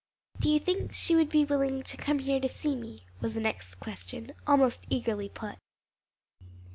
"Do 0.39 0.49
you 0.49 0.57
think 0.57 0.93
she 0.93 1.15
would 1.15 1.29
be 1.29 1.45
willing 1.45 1.83
to 1.83 1.95
come 1.95 2.17
here 2.17 2.39
to 2.39 2.49
see 2.49 2.75
me?" 2.75 3.01
was 3.19 3.35
the 3.35 3.39
next 3.39 3.75
question, 3.75 4.31
almost 4.47 4.87
eagerly 4.89 5.29
put. 5.29 5.59